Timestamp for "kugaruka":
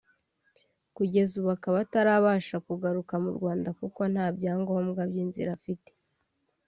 2.67-3.13